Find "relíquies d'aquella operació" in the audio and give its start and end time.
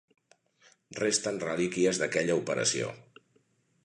1.43-2.89